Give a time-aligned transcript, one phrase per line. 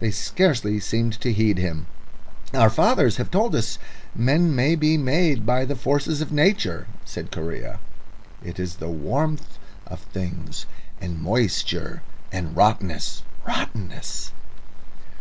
[0.00, 1.86] They scarcely seemed to heed him.
[2.52, 3.78] "Our fathers have told us
[4.12, 7.78] men may be made by the forces of Nature," said Correa.
[8.42, 10.66] "It is the warmth of things
[11.00, 12.02] and moisture,
[12.32, 14.32] and rottenness rottenness."